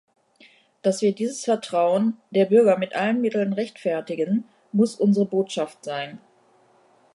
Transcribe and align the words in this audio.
Dass 0.81 1.03
wir 1.03 1.13
dieses 1.13 1.45
Vertrauen 1.45 2.17
der 2.31 2.45
Bürger 2.45 2.75
mit 2.79 2.95
allen 2.95 3.21
Mitteln 3.21 3.53
rechtfertigen, 3.53 4.45
muss 4.71 4.95
unsere 4.95 5.27
Botschaft 5.27 5.83
sein. 5.85 6.19